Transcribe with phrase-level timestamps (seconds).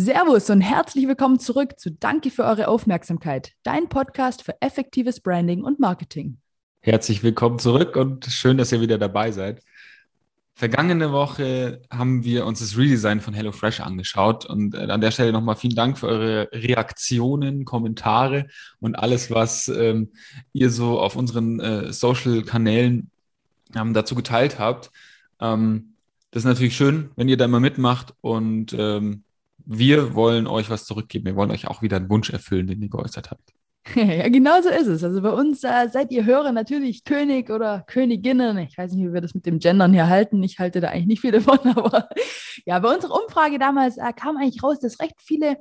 [0.00, 5.64] Servus und herzlich willkommen zurück zu Danke für eure Aufmerksamkeit, dein Podcast für effektives Branding
[5.64, 6.38] und Marketing.
[6.78, 9.60] Herzlich willkommen zurück und schön, dass ihr wieder dabei seid.
[10.54, 15.32] Vergangene Woche haben wir uns das Redesign von HelloFresh angeschaut und äh, an der Stelle
[15.32, 18.46] nochmal vielen Dank für eure Reaktionen, Kommentare
[18.78, 20.12] und alles, was ähm,
[20.52, 23.10] ihr so auf unseren äh, Social-Kanälen
[23.74, 24.92] ähm, dazu geteilt habt.
[25.40, 25.94] Ähm,
[26.30, 29.24] das ist natürlich schön, wenn ihr da mal mitmacht und ähm,
[29.70, 31.26] wir wollen euch was zurückgeben.
[31.26, 33.52] Wir wollen euch auch wieder einen Wunsch erfüllen, den ihr geäußert habt.
[33.94, 35.04] ja, genau so ist es.
[35.04, 38.56] Also bei uns äh, seid ihr Hörer natürlich König oder Königinnen.
[38.58, 40.42] Ich weiß nicht, wie wir das mit dem Gendern hier halten.
[40.42, 42.08] Ich halte da eigentlich nicht viel davon, aber
[42.64, 45.58] ja, bei unserer Umfrage damals äh, kam eigentlich raus, dass recht viele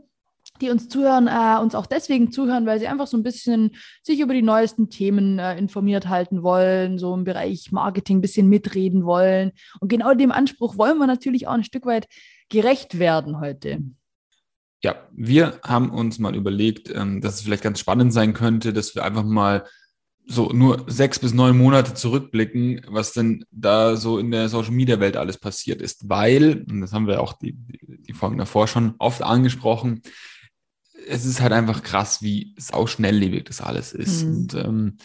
[0.62, 4.20] die uns zuhören, äh, uns auch deswegen zuhören, weil sie einfach so ein bisschen sich
[4.20, 9.06] über die neuesten Themen äh, informiert halten wollen, so im Bereich Marketing ein bisschen mitreden
[9.06, 9.52] wollen.
[9.80, 12.08] Und genau dem Anspruch wollen wir natürlich auch ein Stück weit
[12.50, 13.80] gerecht werden heute.
[14.84, 18.94] Ja, wir haben uns mal überlegt, ähm, dass es vielleicht ganz spannend sein könnte, dass
[18.96, 19.66] wir einfach mal
[20.28, 25.00] so nur sechs bis neun Monate zurückblicken, was denn da so in der Social Media
[25.00, 26.10] Welt alles passiert ist.
[26.10, 30.02] Weil, und das haben wir auch die, die Folgen davor schon oft angesprochen,
[31.08, 34.24] es ist halt einfach krass, wie sau schnelllebig das alles ist.
[34.24, 34.36] Mhm.
[34.36, 34.98] Und ähm,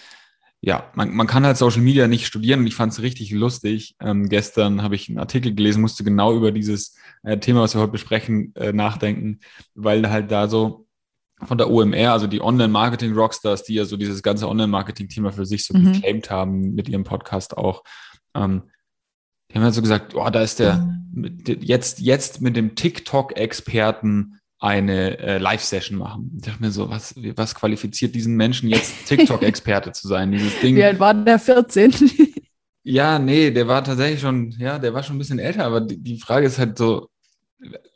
[0.61, 3.97] ja, man, man kann halt Social Media nicht studieren und ich fand es richtig lustig.
[4.01, 7.81] Ähm, gestern habe ich einen Artikel gelesen, musste genau über dieses äh, Thema, was wir
[7.81, 9.41] heute besprechen, äh, nachdenken,
[9.75, 10.87] weil halt da so
[11.43, 15.77] von der OMR, also die Online-Marketing-Rockstars, die ja so dieses ganze Online-Marketing-Thema für sich so
[15.77, 15.95] mhm.
[15.95, 17.83] geclaimed haben mit ihrem Podcast auch,
[18.37, 18.63] ähm,
[19.51, 24.39] die haben halt so gesagt, oh, da ist der mit, jetzt, jetzt mit dem TikTok-Experten
[24.63, 26.31] eine äh, Live-Session machen.
[26.37, 30.31] Ich dachte mir so, was, was qualifiziert diesen Menschen jetzt TikTok-Experte zu sein?
[30.31, 30.77] Dieses Ding.
[30.77, 31.93] Wie alt war der 14?
[32.85, 36.01] ja, nee, der war tatsächlich schon, ja, der war schon ein bisschen älter, aber die,
[36.01, 37.11] die Frage ist halt so,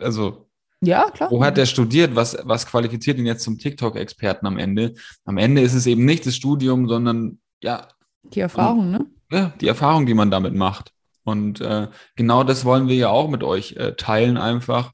[0.00, 0.48] also
[0.81, 1.31] ja, klar.
[1.31, 2.17] Wo hat er studiert?
[2.17, 4.95] Was, was qualifiziert ihn jetzt zum TikTok-Experten am Ende?
[5.25, 7.89] Am Ende ist es eben nicht das Studium, sondern ja.
[8.25, 9.07] Die Erfahrung, ne?
[9.30, 10.92] Ja, die Erfahrung, die man damit macht.
[11.23, 14.92] Und äh, genau das wollen wir ja auch mit euch äh, teilen, einfach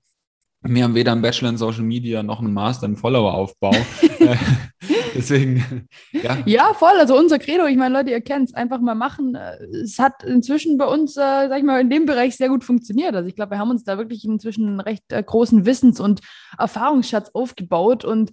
[0.63, 3.73] wir haben weder einen Bachelor in Social Media noch einen Master in Followeraufbau.
[4.23, 4.37] Äh,
[5.17, 6.39] deswegen, ja.
[6.47, 6.97] Ja, voll.
[6.97, 9.35] Also unser Credo, ich meine, Leute, ihr kennt es, einfach mal machen.
[9.35, 13.17] Es hat inzwischen bei uns, äh, sag ich mal, in dem Bereich sehr gut funktioniert.
[13.17, 16.21] Also ich glaube, wir haben uns da wirklich inzwischen einen recht äh, großen Wissens- und
[16.57, 18.05] Erfahrungsschatz aufgebaut.
[18.05, 18.31] Und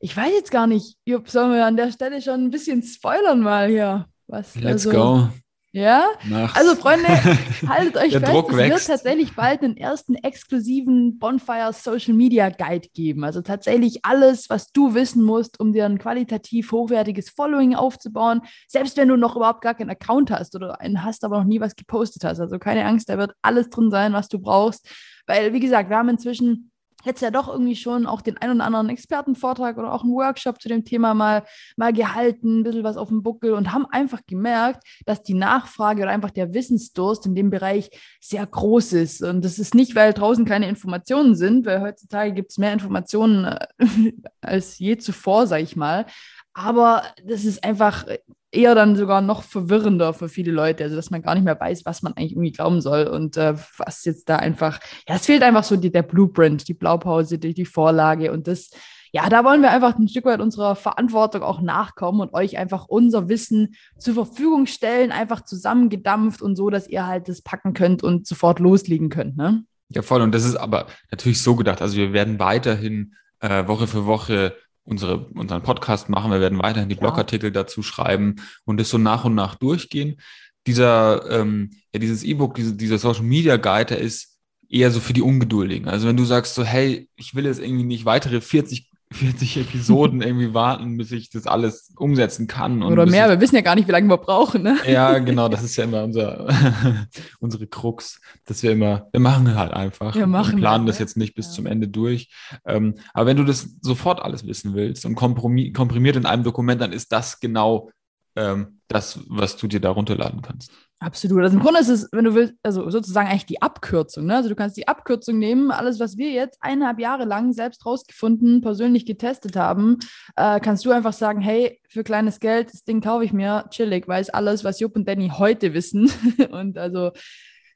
[0.00, 3.40] ich weiß jetzt gar nicht, Jupp, sollen wir an der Stelle schon ein bisschen spoilern
[3.40, 4.06] mal hier?
[4.26, 5.28] Was, Let's also, go.
[5.74, 7.08] Ja, Nach also Freunde,
[7.66, 8.70] haltet euch fest, Druck es wächst.
[8.70, 13.24] wird tatsächlich bald einen ersten exklusiven Bonfire Social Media Guide geben.
[13.24, 18.98] Also tatsächlich alles, was du wissen musst, um dir ein qualitativ hochwertiges Following aufzubauen, selbst
[18.98, 21.74] wenn du noch überhaupt gar keinen Account hast oder einen hast, aber noch nie was
[21.74, 22.38] gepostet hast.
[22.38, 24.86] Also keine Angst, da wird alles drin sein, was du brauchst.
[25.26, 26.71] Weil, wie gesagt, wir haben inzwischen
[27.04, 30.60] jetzt ja doch irgendwie schon auch den ein oder anderen Expertenvortrag oder auch einen Workshop
[30.60, 31.44] zu dem Thema mal,
[31.76, 36.02] mal gehalten, ein bisschen was auf dem Buckel und haben einfach gemerkt, dass die Nachfrage
[36.02, 37.90] oder einfach der Wissensdurst in dem Bereich
[38.20, 39.22] sehr groß ist.
[39.22, 43.44] Und das ist nicht, weil draußen keine Informationen sind, weil heutzutage gibt es mehr Informationen
[43.44, 43.66] äh,
[44.40, 46.06] als je zuvor, sage ich mal.
[46.54, 48.06] Aber das ist einfach
[48.52, 51.86] eher dann sogar noch verwirrender für viele Leute, also dass man gar nicht mehr weiß,
[51.86, 55.42] was man eigentlich irgendwie glauben soll und äh, was jetzt da einfach, ja, es fehlt
[55.42, 58.70] einfach so die, der Blueprint, die Blaupause, die, die Vorlage und das,
[59.10, 62.86] ja, da wollen wir einfach ein Stück weit unserer Verantwortung auch nachkommen und euch einfach
[62.88, 68.02] unser Wissen zur Verfügung stellen, einfach zusammengedampft und so, dass ihr halt das packen könnt
[68.02, 69.64] und sofort loslegen könnt, ne?
[69.88, 70.22] Ja, voll.
[70.22, 71.82] Und das ist aber natürlich so gedacht.
[71.82, 76.30] Also wir werden weiterhin äh, Woche für Woche unsere, unseren Podcast machen.
[76.30, 80.20] Wir werden weiterhin die Blogartikel dazu schreiben und es so nach und nach durchgehen.
[80.66, 84.38] Dieser, ähm, ja, dieses E-Book, diese, dieser Social Media Guide, der ist
[84.68, 85.88] eher so für die Ungeduldigen.
[85.88, 90.22] Also wenn du sagst so, hey, ich will jetzt irgendwie nicht weitere 40 40 Episoden
[90.22, 92.82] irgendwie warten, bis ich das alles umsetzen kann.
[92.82, 94.62] Oder mehr, wir wissen ja gar nicht, wie lange wir brauchen.
[94.62, 94.78] Ne?
[94.86, 96.48] Ja, genau, das ist ja immer unser,
[97.40, 100.14] unsere Krux, dass wir immer, wir machen halt einfach.
[100.14, 101.52] Wir machen planen halt, das jetzt nicht bis ja.
[101.52, 102.28] zum Ende durch.
[102.64, 106.92] Ähm, aber wenn du das sofort alles wissen willst und komprimiert in einem Dokument, dann
[106.92, 107.90] ist das genau
[108.36, 110.72] ähm, das, was du dir da runterladen kannst.
[111.02, 111.42] Absolut.
[111.42, 114.26] Also im Grunde ist es, wenn du willst, also sozusagen eigentlich die Abkürzung.
[114.26, 114.36] Ne?
[114.36, 118.60] Also du kannst die Abkürzung nehmen, alles, was wir jetzt eineinhalb Jahre lang selbst rausgefunden,
[118.60, 119.98] persönlich getestet haben,
[120.36, 124.06] äh, kannst du einfach sagen, hey, für kleines Geld, das Ding kaufe ich mir, chillig,
[124.06, 126.08] weiß alles, was Jupp und Danny heute wissen.
[126.52, 127.10] und also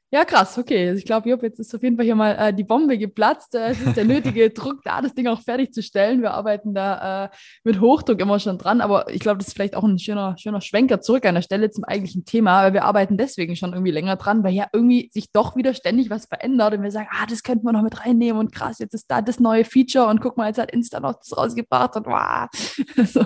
[0.09, 0.87] Ja, krass, okay.
[0.87, 3.55] Also ich glaube, Job, jetzt ist auf jeden Fall hier mal äh, die Bombe geplatzt.
[3.55, 6.21] Äh, es ist der nötige Druck da, das Ding auch fertigzustellen.
[6.21, 7.29] Wir arbeiten da äh,
[7.65, 10.61] mit Hochdruck immer schon dran, aber ich glaube, das ist vielleicht auch ein schöner, schöner
[10.61, 14.15] Schwenker zurück an der Stelle zum eigentlichen Thema, weil wir arbeiten deswegen schon irgendwie länger
[14.15, 17.43] dran, weil ja irgendwie sich doch wieder ständig was verändert und wir sagen, ah, das
[17.43, 20.37] könnten wir noch mit reinnehmen und krass, jetzt ist da das neue Feature und guck
[20.37, 22.47] mal, jetzt hat Insta noch das rausgebracht und wow.
[23.05, 23.25] so.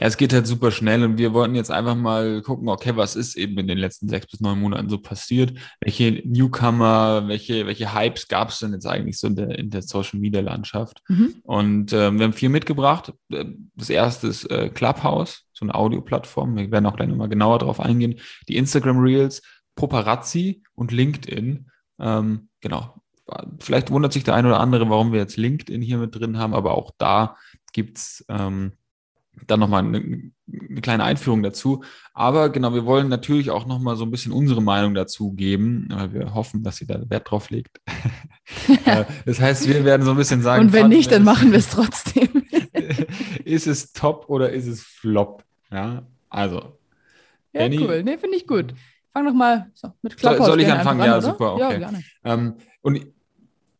[0.00, 3.16] Ja, es geht halt super schnell und wir wollten jetzt einfach mal gucken, okay, was
[3.16, 5.52] ist eben in den letzten sechs bis neun Monaten so passiert?
[5.78, 9.82] Welche Newcomer, welche, welche Hypes gab es denn jetzt eigentlich so in der, in der
[9.82, 11.02] Social Media Landschaft?
[11.08, 11.34] Mhm.
[11.42, 13.12] Und ähm, wir haben viel mitgebracht.
[13.28, 16.56] Das erste ist äh, Clubhouse, so eine Audioplattform.
[16.56, 18.20] Wir werden auch gleich nochmal genauer drauf eingehen.
[18.48, 19.42] Die Instagram Reels,
[19.74, 21.70] Paparazzi und LinkedIn.
[21.98, 22.94] Ähm, genau.
[23.58, 26.54] Vielleicht wundert sich der eine oder andere, warum wir jetzt LinkedIn hier mit drin haben,
[26.54, 27.36] aber auch da
[27.72, 28.72] gibt's ähm,
[29.46, 31.82] dann nochmal eine, eine kleine Einführung dazu.
[32.12, 36.12] Aber genau, wir wollen natürlich auch nochmal so ein bisschen unsere Meinung dazu geben, weil
[36.12, 37.80] wir hoffen, dass sie da Wert drauf legt.
[38.84, 40.66] Äh, das heißt, wir werden so ein bisschen sagen.
[40.66, 42.28] Und wenn nicht, dann machen wir es trotzdem.
[43.44, 45.44] ist es top oder ist es flop?
[45.70, 46.76] Ja, also.
[47.52, 48.02] Ja, Danny, cool.
[48.02, 48.74] Nee, finde ich gut.
[49.12, 51.00] Fang doch mal so, mit Clubhouse Soll, soll ich anfangen?
[51.00, 51.22] An, ja, oder?
[51.22, 51.54] super.
[51.54, 51.62] Okay.
[51.62, 52.02] Ja, gerne.
[52.24, 53.06] Ähm, und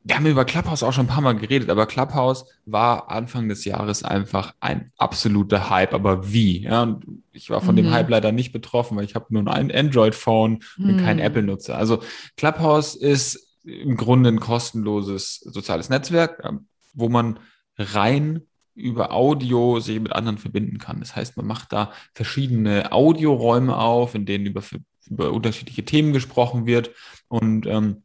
[0.03, 3.67] wir haben über Clubhouse auch schon ein paar Mal geredet, aber Clubhouse war Anfang des
[3.67, 5.93] Jahres einfach ein absoluter Hype.
[5.93, 6.63] Aber wie?
[6.63, 7.83] Ja, und ich war von mhm.
[7.83, 11.05] dem Hype leider nicht betroffen, weil ich habe nur ein Android-Phone und mhm.
[11.05, 11.77] kein Apple-Nutzer.
[11.77, 12.03] Also
[12.37, 17.39] Clubhouse ist im Grunde ein kostenloses soziales Netzwerk, ähm, wo man
[17.77, 18.43] rein
[18.75, 21.01] über Audio sich mit anderen verbinden kann.
[21.01, 24.63] Das heißt, man macht da verschiedene Audioräume auf, in denen über,
[25.11, 26.91] über unterschiedliche Themen gesprochen wird
[27.29, 28.03] und ähm,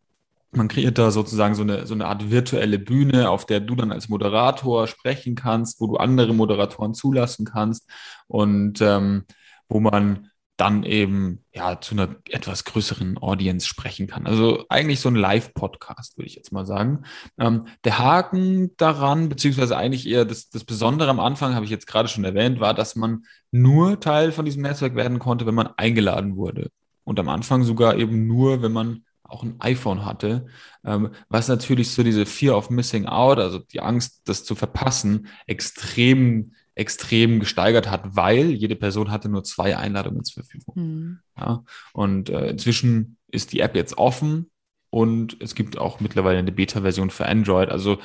[0.56, 3.92] man kreiert da sozusagen so eine, so eine Art virtuelle Bühne, auf der du dann
[3.92, 7.90] als Moderator sprechen kannst, wo du andere Moderatoren zulassen kannst
[8.28, 9.26] und ähm,
[9.68, 14.26] wo man dann eben ja zu einer etwas größeren Audience sprechen kann.
[14.26, 17.04] Also eigentlich so ein Live-Podcast, würde ich jetzt mal sagen.
[17.38, 21.88] Ähm, der Haken daran, beziehungsweise eigentlich eher das, das Besondere am Anfang, habe ich jetzt
[21.88, 25.72] gerade schon erwähnt, war, dass man nur Teil von diesem Netzwerk werden konnte, wenn man
[25.76, 26.70] eingeladen wurde.
[27.04, 30.48] Und am Anfang sogar eben nur, wenn man auch ein iPhone hatte,
[30.84, 35.28] ähm, was natürlich so diese Fear of Missing Out, also die Angst, das zu verpassen,
[35.48, 40.76] extrem, extrem gesteigert hat, weil jede Person hatte nur zwei Einladungen zur Verfügung.
[40.76, 41.20] Mhm.
[41.38, 41.64] Ja,
[41.94, 44.52] und äh, inzwischen ist die App jetzt offen
[44.90, 47.70] und es gibt auch mittlerweile eine Beta-Version für Android.
[47.70, 47.98] Also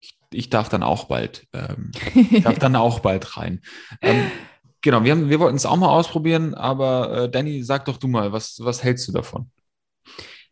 [0.00, 3.60] ich, ich, darf dann auch bald, ähm, ich darf dann auch bald rein.
[4.00, 4.30] Ähm,
[4.80, 8.08] genau, wir, haben, wir wollten es auch mal ausprobieren, aber äh, Danny, sag doch du
[8.08, 9.50] mal, was, was hältst du davon?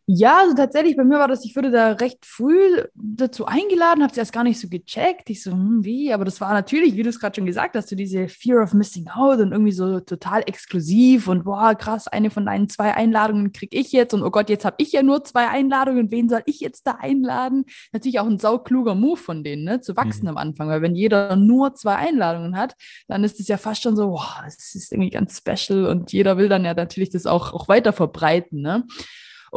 [0.09, 4.11] Ja, also tatsächlich, bei mir war das, ich wurde da recht früh dazu eingeladen, habe
[4.13, 5.29] es erst gar nicht so gecheckt.
[5.29, 6.13] Ich so, hm, wie?
[6.13, 8.73] Aber das war natürlich, wie du es gerade schon gesagt hast, so diese Fear of
[8.73, 13.51] Missing Out und irgendwie so total exklusiv und boah, krass, eine von deinen zwei Einladungen
[13.51, 16.41] kriege ich jetzt und oh Gott, jetzt habe ich ja nur zwei Einladungen, wen soll
[16.45, 17.65] ich jetzt da einladen?
[17.91, 20.29] Natürlich auch ein saukluger Move von denen, ne, zu wachsen mhm.
[20.29, 22.75] am Anfang, weil wenn jeder nur zwei Einladungen hat,
[23.09, 26.37] dann ist es ja fast schon so, boah, das ist irgendwie ganz special und jeder
[26.37, 28.85] will dann ja natürlich das auch, auch weiter verbreiten, ne?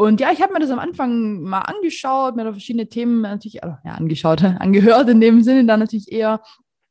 [0.01, 3.63] Und ja, ich habe mir das am Anfang mal angeschaut, mir da verschiedene Themen natürlich,
[3.63, 6.41] also, ja, angeschaut, angehört in dem Sinne dann natürlich eher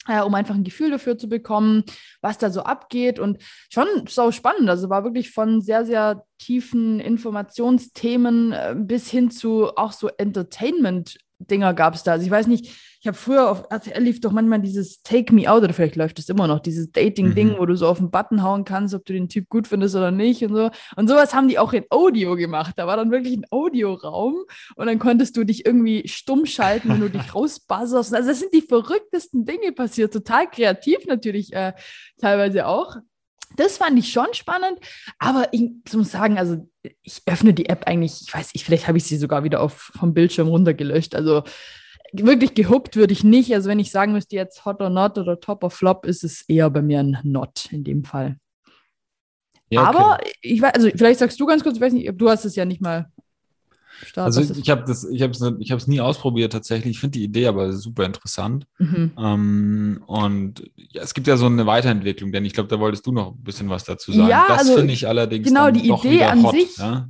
[0.08, 1.84] äh, um einfach ein Gefühl dafür zu bekommen,
[2.22, 3.18] was da so abgeht.
[3.18, 3.42] Und
[3.72, 4.70] schon so spannend.
[4.70, 10.10] Also war wirklich von sehr, sehr tiefen Informationsthemen äh, bis hin zu auch so
[11.40, 12.14] Entertainment-Dinger gab es da.
[12.14, 12.70] Also ich weiß nicht,
[13.02, 16.20] ich habe früher auf RTL lief doch manchmal dieses Take Me Out oder vielleicht läuft
[16.20, 17.58] es immer noch, dieses Dating-Ding, mhm.
[17.58, 20.12] wo du so auf den Button hauen kannst, ob du den Typ gut findest oder
[20.12, 20.70] nicht und so.
[20.98, 22.74] Und sowas haben die auch in Audio gemacht.
[22.78, 24.44] Da war dann wirklich ein Audioraum
[24.76, 28.14] und dann konntest du dich irgendwie stumm schalten, wenn du dich rausbuzzerst.
[28.14, 30.12] Also das sind die verrücktesten Dinge passiert.
[30.12, 31.74] Total kreativ natürlich äh,
[32.20, 32.98] teilweise auch.
[33.60, 34.80] Das fand ich schon spannend,
[35.18, 36.66] aber ich muss sagen, also
[37.04, 39.92] ich öffne die App eigentlich, ich weiß nicht, vielleicht habe ich sie sogar wieder auf,
[39.98, 41.14] vom Bildschirm runtergelöscht.
[41.14, 41.44] Also
[42.14, 43.54] wirklich gehuckt würde ich nicht.
[43.54, 46.48] Also wenn ich sagen müsste jetzt Hot or Not oder Top or Flop, ist es
[46.48, 48.38] eher bei mir ein Not in dem Fall.
[49.70, 49.98] Ja, okay.
[49.98, 52.56] Aber ich weiß, also vielleicht sagst du ganz kurz, ich weiß nicht, du hast es
[52.56, 53.12] ja nicht mal
[54.06, 56.92] Start, also ich habe das, ich habe es, ich habe es nie ausprobiert tatsächlich.
[56.92, 58.66] Ich finde die Idee aber super interessant.
[58.78, 59.12] Mhm.
[59.18, 63.12] Ähm, und ja, es gibt ja so eine Weiterentwicklung, denn ich glaube, da wolltest du
[63.12, 64.30] noch ein bisschen was dazu sagen.
[64.30, 66.78] Ja, das also, finde ich allerdings genau die Idee an hot, sich.
[66.78, 67.10] Ja?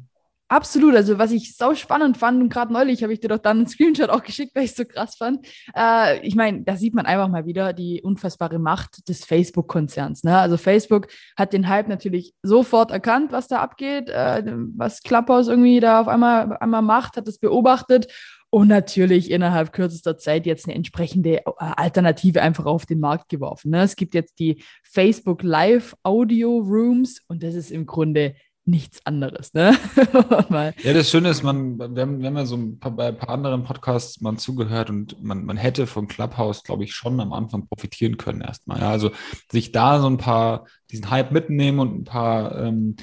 [0.52, 3.58] Absolut, also was ich sau spannend fand und gerade neulich habe ich dir doch dann
[3.58, 5.46] einen Screenshot auch geschickt, weil ich es so krass fand.
[5.76, 10.24] Äh, ich meine, da sieht man einfach mal wieder die unfassbare Macht des Facebook-Konzerns.
[10.24, 10.36] Ne?
[10.36, 14.42] Also Facebook hat den Hype natürlich sofort erkannt, was da abgeht, äh,
[14.76, 18.08] was Clubhouse irgendwie da auf einmal, einmal macht, hat es beobachtet
[18.50, 23.72] und natürlich innerhalb kürzester Zeit jetzt eine entsprechende äh, Alternative einfach auf den Markt geworfen.
[23.72, 23.84] Ne?
[23.84, 28.34] Es gibt jetzt die Facebook Live Audio Rooms und das ist im Grunde
[28.70, 29.54] nichts anderes.
[29.54, 29.76] Ne?
[30.84, 33.18] ja, das Schöne ist, man, wir haben, wir haben ja so ein paar, bei ein
[33.18, 37.34] paar anderen Podcasts mal zugehört und man, man hätte von Clubhouse, glaube ich, schon am
[37.34, 38.80] Anfang profitieren können erstmal.
[38.80, 38.90] Ja?
[38.90, 39.12] Also
[39.52, 42.96] sich da so ein paar, diesen Hype mitnehmen und ein paar ähm,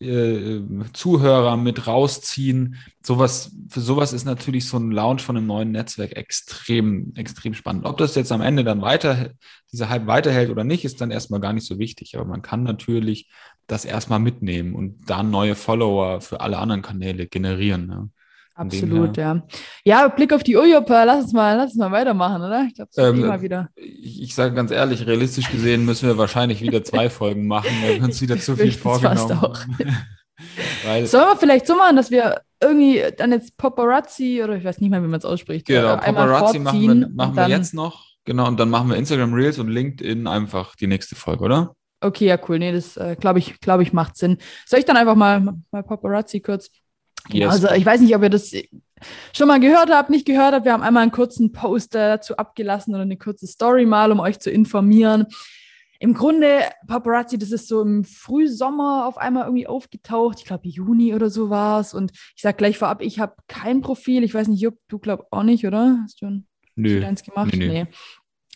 [0.00, 0.60] äh,
[0.92, 2.76] Zuhörer mit rausziehen.
[3.02, 7.84] Sowas, für sowas ist natürlich so ein Launch von einem neuen Netzwerk extrem, extrem spannend.
[7.84, 9.30] Ob das jetzt am Ende dann weiter,
[9.72, 12.16] dieser Hype weiterhält oder nicht, ist dann erstmal gar nicht so wichtig.
[12.16, 13.28] Aber man kann natürlich
[13.68, 17.86] das erstmal mitnehmen und dann neue Follower für alle anderen Kanäle generieren.
[17.86, 18.10] Ne?
[18.58, 19.42] Absolut, ja.
[19.84, 22.64] Ja, Blick auf die Ujup, lass uns mal, lass uns mal weitermachen, oder?
[22.66, 23.68] Ich glaube, ähm, immer wieder.
[23.76, 27.96] Ich, ich sage ganz ehrlich, realistisch gesehen müssen wir wahrscheinlich wieder zwei Folgen machen, weil
[27.96, 29.56] wir uns wieder zu viel vorgenommen.
[30.84, 34.80] Weil, Sollen wir vielleicht so machen, dass wir irgendwie dann jetzt Paparazzi oder ich weiß
[34.80, 35.66] nicht mehr, wie man es ausspricht.
[35.66, 38.06] Genau, Paparazzi machen wir, machen wir jetzt noch.
[38.24, 41.74] Genau, und dann machen wir Instagram Reels und LinkedIn einfach die nächste Folge, oder?
[42.00, 42.58] Okay, ja, cool.
[42.58, 44.38] Nee, das äh, glaube ich, glaube ich, macht Sinn.
[44.66, 45.40] Soll ich dann einfach mal,
[45.70, 46.70] mal Paparazzi kurz
[47.30, 47.50] Yes.
[47.50, 48.52] Also ich weiß nicht, ob ihr das
[49.36, 50.64] schon mal gehört habt, nicht gehört habt.
[50.64, 54.38] Wir haben einmal einen kurzen Post dazu abgelassen oder eine kurze Story mal, um euch
[54.40, 55.26] zu informieren.
[56.00, 60.38] Im Grunde, Paparazzi, das ist so im Frühsommer auf einmal irgendwie aufgetaucht.
[60.38, 61.92] Ich glaube, Juni oder so war es.
[61.92, 64.22] Und ich sage gleich vorab, ich habe kein Profil.
[64.22, 65.98] Ich weiß nicht, Jupp, du glaubst auch nicht, oder?
[66.04, 66.44] Hast du,
[66.76, 67.04] Nö.
[67.04, 67.52] eins gemacht?
[67.52, 67.66] Nee.
[67.66, 67.86] nee.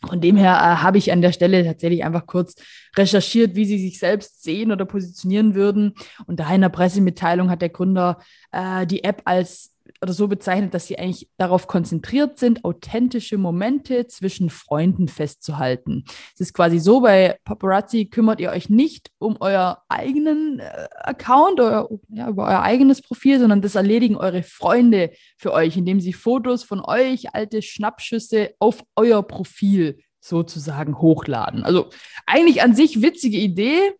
[0.06, 2.56] Von dem her äh, habe ich an der Stelle tatsächlich einfach kurz
[2.96, 5.94] recherchiert, wie sie sich selbst sehen oder positionieren würden.
[6.26, 8.18] Und da in der Pressemitteilung hat der Gründer
[8.50, 14.08] äh, die App als oder so bezeichnet, dass sie eigentlich darauf konzentriert sind, authentische Momente
[14.08, 16.04] zwischen Freunden festzuhalten.
[16.34, 21.60] Es ist quasi so, bei Paparazzi kümmert ihr euch nicht um euer eigenen äh, Account
[21.60, 26.12] oder ja, über euer eigenes Profil, sondern das erledigen eure Freunde für euch, indem sie
[26.12, 31.62] Fotos von euch, alte Schnappschüsse auf euer Profil sozusagen hochladen.
[31.62, 31.90] Also
[32.26, 33.92] eigentlich an sich witzige Idee,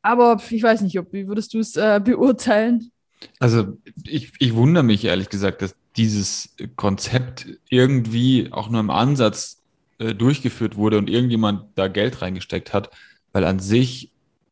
[0.00, 2.90] aber ich weiß nicht, ob, wie würdest du es äh, beurteilen?
[3.38, 9.62] Also ich, ich wundere mich ehrlich gesagt, dass dieses Konzept irgendwie auch nur im Ansatz
[9.98, 12.90] äh, durchgeführt wurde und irgendjemand da Geld reingesteckt hat,
[13.32, 14.10] weil an sich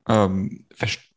[0.08, 0.64] ähm,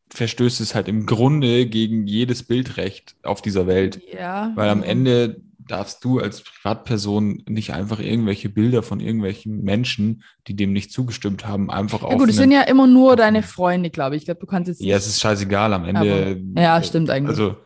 [0.09, 4.01] verstößt es halt im Grunde gegen jedes Bildrecht auf dieser Welt.
[4.11, 4.51] Ja.
[4.55, 10.55] Weil am Ende darfst du als Privatperson nicht einfach irgendwelche Bilder von irgendwelchen Menschen, die
[10.55, 12.11] dem nicht zugestimmt haben, einfach auf.
[12.11, 14.21] Ja gut, es sind ja immer nur deine Freunde, glaube ich.
[14.21, 14.81] Ich glaube, du kannst jetzt.
[14.81, 15.99] Ja, es ist scheißegal am Ende.
[16.55, 17.29] Aber, ja, stimmt eigentlich.
[17.29, 17.57] Also,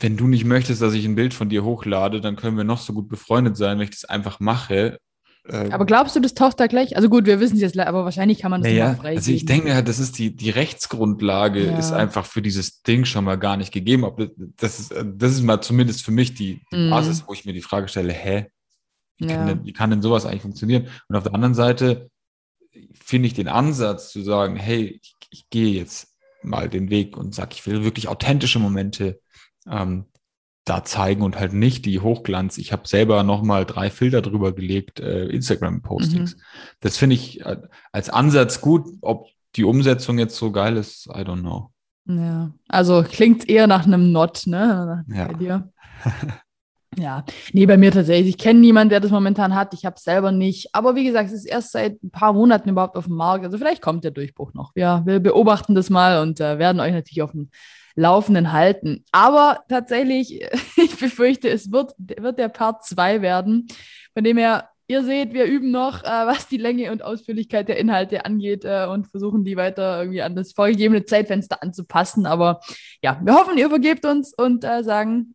[0.00, 2.78] wenn du nicht möchtest, dass ich ein Bild von dir hochlade, dann können wir noch
[2.78, 4.98] so gut befreundet sein, wenn ich das einfach mache.
[5.48, 6.96] Ähm, aber glaubst du, das taucht da gleich?
[6.96, 9.44] Also gut, wir wissen es jetzt, aber wahrscheinlich kann man das naja, frei Also ich
[9.44, 11.78] denke, halt, das ist die, die Rechtsgrundlage ja.
[11.78, 14.04] ist einfach für dieses Ding schon mal gar nicht gegeben.
[14.04, 14.20] Ob
[14.56, 16.90] das, ist, das ist mal zumindest für mich die, die mm.
[16.90, 18.46] Basis, wo ich mir die Frage stelle, hä?
[19.18, 19.36] Wie, ja.
[19.36, 20.88] kann denn, wie kann denn sowas eigentlich funktionieren?
[21.08, 22.10] Und auf der anderen Seite
[22.92, 27.34] finde ich den Ansatz zu sagen, hey, ich, ich gehe jetzt mal den Weg und
[27.34, 29.20] sage, ich will wirklich authentische Momente
[29.68, 30.06] ähm,
[30.66, 32.58] da zeigen und halt nicht die Hochglanz.
[32.58, 36.36] Ich habe selber nochmal drei Filter drüber gelegt, äh, Instagram-Postings.
[36.36, 36.40] Mhm.
[36.80, 37.56] Das finde ich äh,
[37.92, 38.84] als Ansatz gut.
[39.00, 41.70] Ob die Umsetzung jetzt so geil ist, I don't know.
[42.06, 45.04] Ja, also klingt eher nach einem Not, ne?
[45.08, 45.28] Ja.
[45.28, 45.72] Bei dir.
[46.98, 48.30] ja, nee, bei mir tatsächlich.
[48.30, 49.74] Ich kenne niemanden, der das momentan hat.
[49.74, 50.74] Ich habe es selber nicht.
[50.74, 53.44] Aber wie gesagt, es ist erst seit ein paar Monaten überhaupt auf dem Markt.
[53.44, 54.72] Also vielleicht kommt der Durchbruch noch.
[54.74, 57.50] Ja, wir beobachten das mal und äh, werden euch natürlich auf dem
[57.94, 59.04] Laufenden halten.
[59.12, 60.40] Aber tatsächlich,
[60.76, 63.66] ich befürchte, es wird, wird der Part 2 werden,
[64.14, 67.76] von dem her Ihr seht, wir üben noch, äh, was die Länge und Ausführlichkeit der
[67.76, 72.24] Inhalte angeht äh, und versuchen die weiter irgendwie an das vorgegebene Zeitfenster anzupassen.
[72.24, 72.60] Aber
[73.02, 75.34] ja, wir hoffen, ihr vergebt uns und äh, sagen